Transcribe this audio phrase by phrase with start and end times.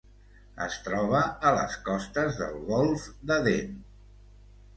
[0.67, 1.19] Es troba
[1.49, 3.79] a les costes del Golf d'Aden.